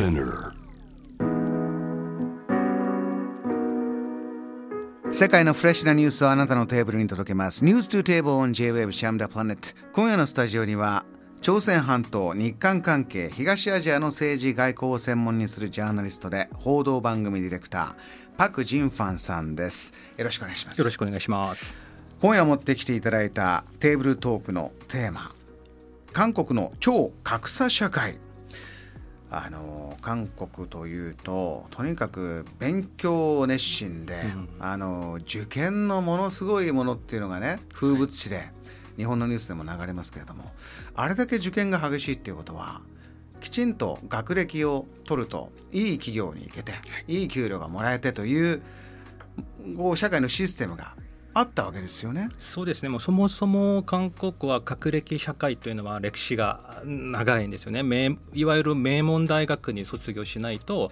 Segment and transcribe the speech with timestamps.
[0.00, 0.52] Spinner
[5.12, 7.62] 世界のフレッシュなニュースをあなたのテーブルに届けます。
[7.66, 9.78] ニュース to table on J-Wave シャムダプラネット。
[9.92, 11.04] 今夜のスタジオには、
[11.42, 17.94] 朝鮮半島、日韓関係、東アジアの政治外交を専門にするジャーナリストで、報道番組ディレクター、
[18.38, 19.92] パク・ジンファンさんです。
[20.16, 20.78] よろしくお願いします。
[20.78, 21.76] よろしくお願いします。
[22.22, 25.30] 今夜持ってきていただいたテーブルトークのテーマ
[26.14, 28.18] 韓国の超格差社会
[29.32, 34.16] あの韓国というととにかく勉強熱心で、
[34.58, 38.50] あの受験のものすごいものっていうのがね風物詩で、
[38.96, 40.50] 日本のニュースでも流れますけれども
[40.94, 42.80] あれだけ受験が激しいっていうことは
[43.40, 46.72] きちんと学歴を取るといい企業に行けて
[47.08, 48.62] いい給料がもらえてという
[49.76, 50.94] こう社会のシステムが
[51.32, 52.28] あったわけですよね。
[52.38, 52.88] そうですね。
[52.88, 57.82] もうそもそも韓国は学歴社会というのは歴史が長いんですよね。
[57.82, 60.90] 名いわゆる名門大学に卒業しないと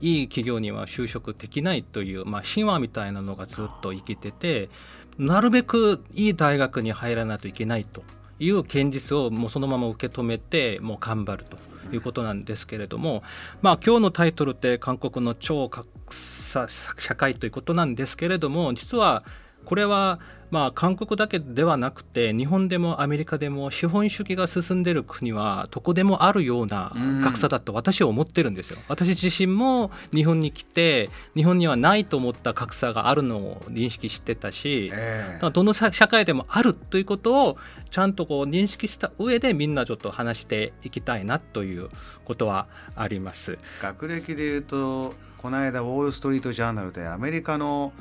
[0.00, 4.70] いい企業には就職できないというまあ神話みたいなのがずっと生きてて、
[5.18, 8.04] なるべくいい大学に入らないといけないと
[8.38, 11.58] いう現実をもうそのまま受け止めてもう頑張ると。
[11.92, 13.24] いうことなんですけれども、
[13.62, 19.24] まあ今日のタイトルって韓国の超格差社会ということなんですけれども、実は
[19.64, 28.78] これはまあ韓国だけではなくて日本でもアメリカでも資本主義が進んでいる国はどこでもあるような格差だと私は思ってるんですよ。
[28.88, 37.56] 私自身も日本に来て日本にはないと思った格差があるのを認識してたし、ええどの社会でもあるということを
[37.90, 41.88] ちゃんとこう認識した上でみんなちょっと話していきたいなという
[42.24, 43.58] ことはあります。
[43.80, 47.92] 学歴でいうとこの間ウォール・ストリート・ジャーナルでアメリカの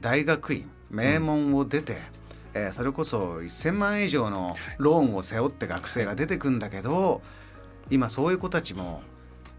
[0.00, 1.98] 大学院名門を出て、
[2.54, 7.20] えーそれこそ1,000万円以上のローンを背負って学生が出てくんだけど
[7.90, 9.02] 今そういう子たちも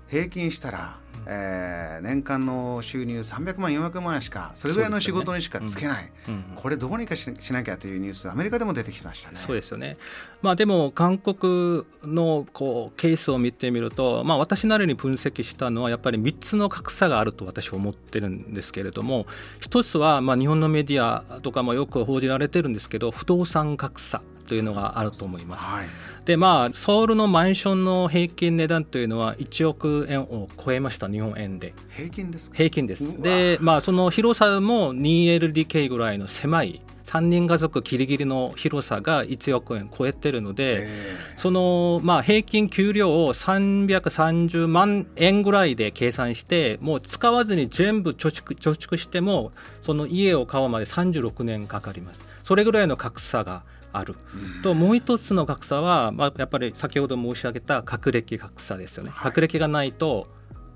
[0.09, 6.43] 平均したら、えー年間の収入300万400万円しかそれぐらいの仕事にしかつけない、うん。
[6.55, 9.37] これどうにかししなきゃというニュースアメリカでも出てきましたね。
[9.37, 9.97] そうですよね。
[10.41, 19.27] まあでも韓国のこうケースを見てみると、まあ私なりに分析したのはやっぱり3つの格差があると私は思ってるんですけれども、
[19.59, 25.65] 一つはまあ日本のメディアとかもよく報じられてるんですけど、不動産格差というのがあると思います。
[25.65, 25.85] はい
[26.25, 31.73] でまあソウルのマンションの平均値段というのは1億円を超えました日本円で。
[31.89, 32.57] 平均ですか？
[32.57, 33.19] 平均です。
[33.19, 54.15] で、まあ、その広さも 2LDK ぐらいの狭い3人家族ギリギリの広さが1億円超えてるので、えその、まあ、平均給料を330万円ぐらいで計算してもう使わずに全部貯蓄貯蓄してもその家を買うまで36年かかりますそれぐらいの格差がある、
[54.63, 59.25] ともう一つの格差は、まあ、やっぱり先ほど申し上げた学歴格差ですよね、はい。
[59.25, 60.27] 学歴がないと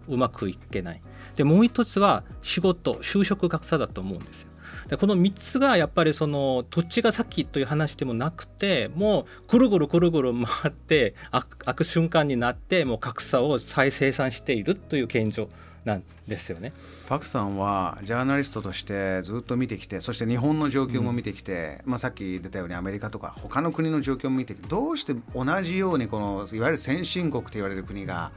[0.07, 1.01] うまくいけない。
[1.35, 4.49] でもう一つは仕事就職格差だと思うんですよ。
[4.87, 11.15] でこの3つがやっぱりその土地が先という話でもなくてもうぐるぐるぐるぐる回って
[11.59, 15.47] 開く瞬間になってもう格差を再生産しているという現状
[15.85, 16.71] なんですよね。
[17.07, 28.31] パクさんはジャーナリストとしてずっと見てきてそして日本の状況も見てきて、まあ、さっき出たようにアメリカとか他の国の状況も見てきてどうして同じようにこのいわゆる先進国と言われる国が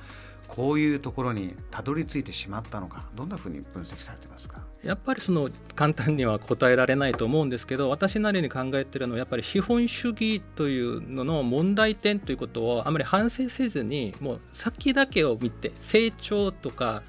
[0.49, 4.61] こういうところにたどり着いてしまったのかどんなふうに分析されてますか？
[4.85, 17.03] やっぱりその簡単には答えられないと思うんですけど私なりに考えてるのはやっぱり資本主義というのの問題点ということをあまり反省せずにもう先だけを見て成長とか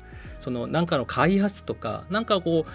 [0.48, 2.72] そのなんかの開発とかなんかこう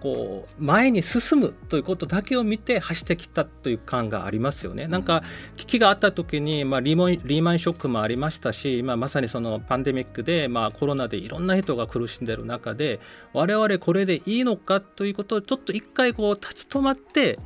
[0.00, 4.86] こう前に進むということだけを見て走ってきたという感がありますよね。
[4.86, 5.24] なんか
[5.56, 13.00] 危機があった時に、まあ、リーマンリーマンショックもありましたし、まあ、まさにそのパンデミックで、まあ、コロナでいろんな人が苦しんでいる中で
[13.32, 17.40] 我々これでいいのかということをちょっと一回こう立ち止まって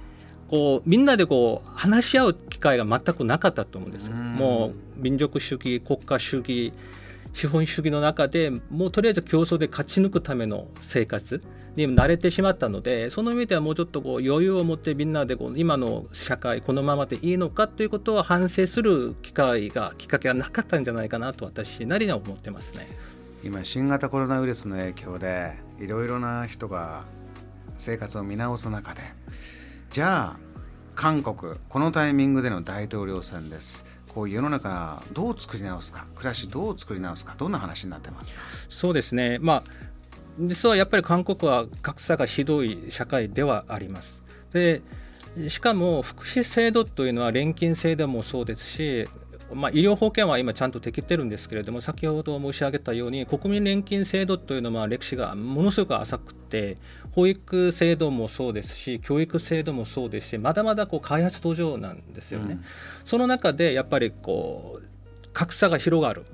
[0.48, 4.16] こうみんなでこう話し合う機会が全くなかったと思うんですよ。
[4.16, 6.72] うんもう民族主義国家主義
[7.32, 11.42] 資本主義の中でもうとりあえず競争で勝ち抜くための生活
[11.76, 22.86] に慣れてしまったのでその意味ではもうちょっとこう余裕を持ってみんなでこう今の社会このままでいいのかということを反省する機会がきっかけがなかったんじゃないかなと私なりには思ってますね。
[23.42, 27.04] 今新型コロナウイルスの影響でいろいろな人が
[27.76, 29.00] 生活を見直す中で
[29.90, 30.52] じゃあ
[30.94, 33.84] 韓国このタイミングでの大統領選です
[34.14, 38.40] こう世の中どう作り直すか暮らしどう作り直すかどんな話になってますか？
[38.68, 39.70] そうですね、まあ、
[40.38, 44.22] 実はやっぱり韓国は格差がひどい社会ではあります。
[44.52, 44.82] で
[45.48, 49.08] しかも福祉制度というのは年金制度もそうですし
[49.54, 56.76] まあ、医療保険は今ちゃんとできてるんですけれども先ほど申し上げたように国民年金制度というのは歴史がものすごく浅くて
[57.12, 62.54] 保育制度もそうですし教育制度もそうですしまだまだこう開発途上なんですよね。
[62.54, 62.64] うん、
[63.04, 66.24] その中でやっぱりこう格差が広がる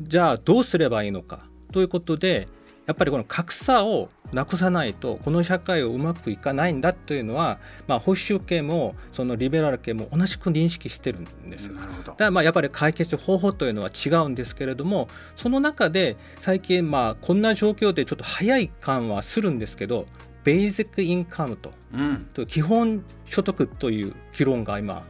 [0.00, 2.48] じゃあどうすればいいのかということで
[2.86, 11.70] やっぱりこの格差をなくさないとこの社会をうまくいかないんだというのは、まあ、保守系もそのリベラル系も同じく認識してるんです。
[11.70, 12.12] なるほど。
[12.12, 20.06] だからまあやっぱり解決方法というのは違うんですけれどもその中で最近まあこんな状況でちょっと早い感はするんですけど
[20.44, 25.04] ベーシックインカムと,、うん、と基本所得という議論が今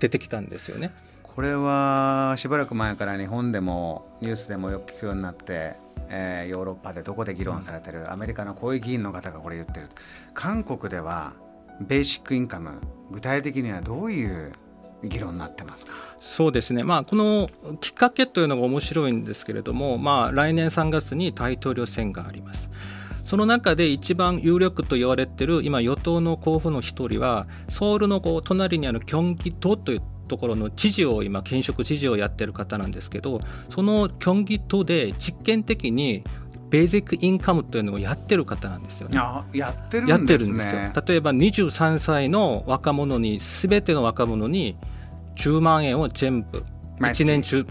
[0.00, 0.92] 出てきたんですよね。
[1.36, 5.74] これはしばらく前から日本でもニュースでもよく聞くようになって
[6.08, 9.88] えー、ヨーロッパでどこで議論されてるアメリカのこういう議員の方がこれ言ってる
[10.34, 11.32] 韓国では
[11.80, 12.80] ベーシックインカム
[13.10, 14.52] 具体的にはどういう
[15.04, 15.92] 議論になってますか？
[16.18, 17.50] そうですね、まあ、この
[17.80, 22.70] きっかけというのが面白いんですけれども、まあ、来年3月に大統領選があります。
[23.24, 33.40] その中で一番有力と言われている今与党の候補の一人はソウルのこう隣にあるキョンギ島というところの知事を今現職知事をやってる方なんですけど
[33.70, 36.24] そのキョンギ島で実験的に
[36.68, 39.16] ベーシックインカムというのをやってる方なんですよね。
[39.16, 40.92] やってるんですね。
[41.06, 44.76] 例えば23歳の若者に全ての若者に
[45.36, 46.64] 10万円を全部
[46.98, 47.64] 1年中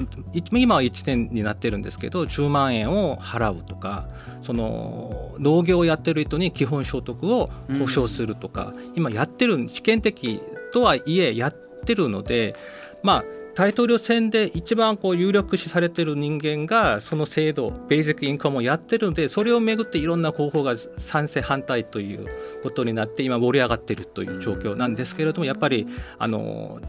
[0.52, 4.08] 今は1年になってるんですけど10万円を払うとか
[4.44, 7.50] その農業をやってる人に基本所得を
[7.80, 10.42] 保証するとか、うん、今やってる試験的
[10.72, 11.54] とはいえやっ
[11.86, 12.56] ってるので、
[13.04, 13.24] まあ、
[13.56, 22.28] 大統領選で一番こう有力視されてる人間がその制度ベーシックインカムをやってるのでそれをめぐっていろんな候補が賛成反対という
[22.64, 25.88] ことになって今盛り上がっているという状況なんですけれどもやっぱり
[26.20, 26.82] あの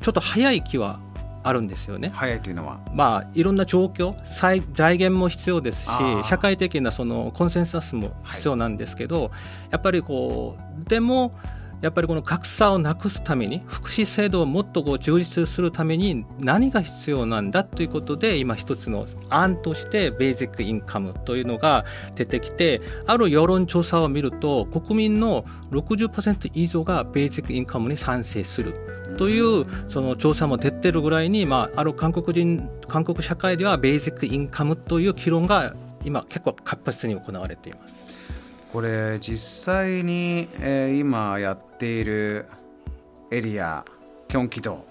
[0.00, 1.00] ちょっと早い気は
[1.42, 2.10] あるんですよね。
[2.12, 4.62] 早いというのは、まあ、いろんな状況財
[4.96, 5.88] 源も必要ですし
[6.24, 9.30] 社会的なそのコンセンサスも必要なんですけど、はい、
[9.70, 11.38] やっぱりこうでも
[11.86, 21.84] やっぱりこの格差をなくすために福祉制度をもっとこう充実するために何が必要なんだということで今一つの案としてベーシックインカムというのが
[22.16, 28.74] 出てきてある世論調査を見ると国民の60%以上がベーシックインカムに賛成する
[29.16, 35.72] というその調査も出てるぐらいに、まあ、ある韓国人韓国社会ではベーシックインカムという議論が
[36.04, 38.06] 今結構活発に行われています。
[38.76, 42.44] これ実際に、えー、今やっている
[43.30, 43.86] エリア
[44.28, 44.84] キョンキ道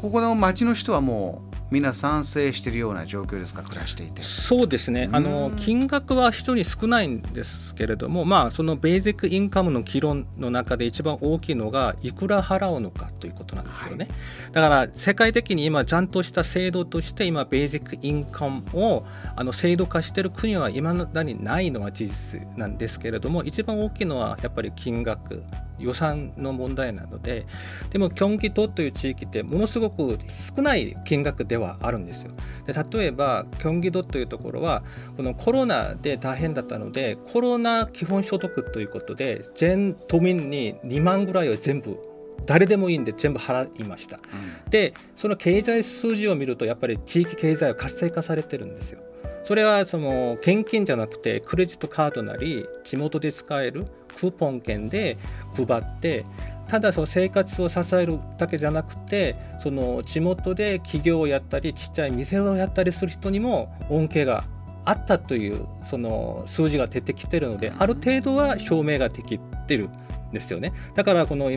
[0.00, 3.62] ここの町の人はもうみんな賛成しているような状況ですか？
[3.62, 4.22] 暮らしていて。
[4.22, 5.08] そうですね。
[5.10, 25.42] あの金額は人に少ないんですけれどもまあそのベーシックインカムの議論の中で一番大きいのがいくら払うのかということなんですよね、はい、だから世界的に今ちゃんとした制度として今ベーシックインカムをあの制度化している国は今だにないのは事実なんですけれども一番大きいのはやっぱり金額
[25.78, 27.46] 予算の問題なので
[27.90, 32.30] でもキョンギ島という地域ってものすごく少ない金額ではあるんですよ。
[32.66, 34.82] で例えばキョンギ道というところは
[35.16, 41.98] このコロナで大変だったのでコロナ基本所得ということで全都民に2万ぐらいを全部
[42.46, 49.00] 誰でもいいんで全部払いました、うん、でその経済数字を見るとやっぱり地域経済は活性化されてるんですよ
[49.44, 55.18] それはその現金じゃなくてクレジットカードなり地元で使えるクーポン券で
[55.54, 56.24] 配って
[56.68, 64.44] ただその生活を支えるだけじゃなくてその地元で企業をやったりちっちゃい店をやったりする人にも恩恵が
[64.84, 69.90] あったというその数字が出てきてるのである程度は証明ができてるん
[70.32, 70.72] ですよね。
[70.94, 71.50] だからこの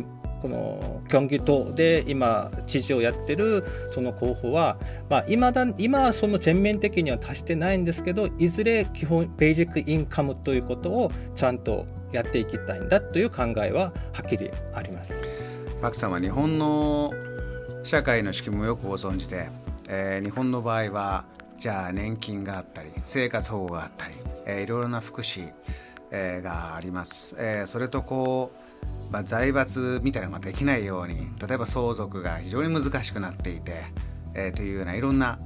[0.45, 4.77] このキョンギ島で今知事をやってるその候補は、
[5.09, 15.19] まあ、今だ今はその全面的には達してないんですけどいずれ基本ベージックインカムということをちゃんとやっていきたいんだという考えははっきりあります。
[15.81, 17.11] パクさんは日本の
[17.83, 19.49] 社会の仕組みもよくご存知で、
[19.87, 21.25] えー、日本の場合は
[21.57, 24.13] じゃあ年金があったり生活保護があったり、
[24.45, 25.51] えー、いろいろな福祉、
[26.11, 28.64] えー、があります、えー、それとこう
[29.15, 33.85] まあ、財閥みたいなのができないように例えば相続が非常に難しくなっていて、
[34.33, 35.39] えー、というようないろんな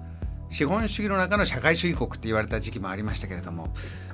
[0.49, 3.71] 資本主義の中の社会主義国って言われた時期もありましたけれども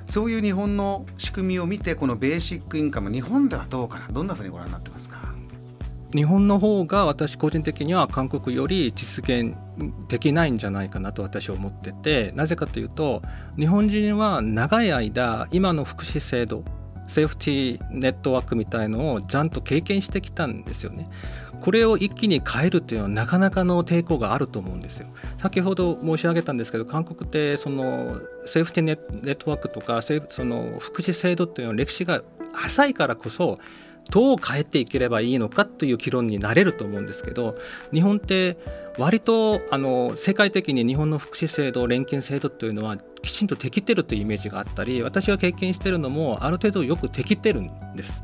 [0.08, 4.08] そういう日本の仕組みを見てこのベーシックインカム日本ではどうかな？
[4.08, 5.16] どんなふうにご覧になってますか？
[6.12, 9.56] 日本の方が私個人的には韓国より実現
[10.08, 13.22] できないんじゃないかなと私は思っててなぜかというと
[13.56, 16.62] 日本人は長い間今の福祉制度
[17.08, 21.08] セーフティーネットワークみたいのをちゃんと経験してきたんですよね。
[21.60, 25.06] これを一気に変えるっていうのはなかなかの抵抗があると思うんですよ。
[25.38, 32.22] 先ほど申し上げたんですけど韓国ってそのセーフティネットワークとかその福祉制度っていうのは歴史が
[32.64, 33.58] 浅いからこそ
[34.10, 37.56] どう変えていければいいのかという議論になれると思うんですけど
[37.92, 38.56] 日本って
[38.98, 42.96] 割とあの世界的に日本の福祉制度年金制度というのは
[43.26, 48.22] きちんと適ってるというイメージがあったり私が経験しているのもある程度よく適ってるんです。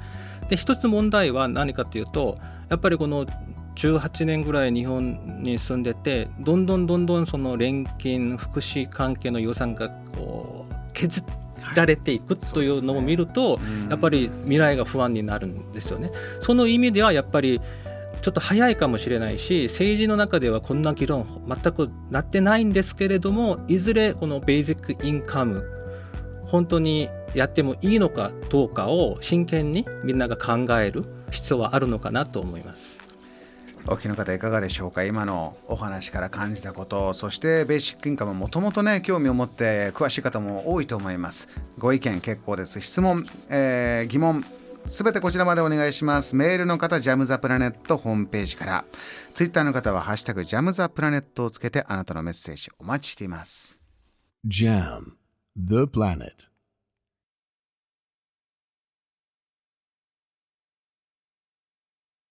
[0.49, 2.37] で一つ問題は何かというと
[2.69, 3.27] やっぱりこの
[3.75, 11.43] 18年ぐらい日本に住んでてどんどんどんどんその年金福祉関係の予算がこう削って
[11.75, 16.11] られていくというのを見ると、やっぱり未来が不安になるんですよね。
[16.41, 17.61] その意味ではやっぱり
[18.23, 25.65] ちょっと早いかもしれないし政治の中ではこんな議論全くなってないんですけれどもいずれこのベーシックインカム
[26.47, 33.01] 本当にやってもいいのかどうかを真剣にみんなが考える必要はあるのかなと思います。
[33.89, 35.03] お聞きの方いかがでしょうか？
[35.03, 41.49] 今のお話から感じたことそしてベーシックインカムもともとね興味を持って詳しい方も多いと思います。
[41.79, 42.81] ご意見結構です。
[42.81, 44.45] 質問、えー、疑問
[44.87, 46.37] すべてこちらまでお願いします。
[46.37, 48.85] メールの方ジャムザプラネットホームページから。
[49.33, 53.81] ツイッターの方はハッシュタグジャムザプラネットをつけてあなたのメッセージお待ちしています。
[54.47, 55.13] JAM
[55.57, 56.52] The Planet.